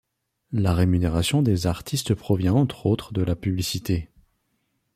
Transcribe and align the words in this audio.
La 0.53 0.73
rémunération 0.73 1.43
des 1.43 1.67
artistes 1.67 2.15
provient 2.15 2.55
entre 2.57 2.87
autres 2.87 3.13
de 3.13 3.21
la 3.21 3.35
publicité. 3.35 4.09